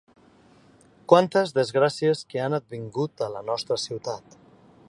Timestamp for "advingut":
2.61-3.27